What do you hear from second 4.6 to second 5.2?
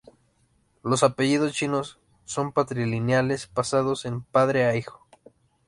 a hijo.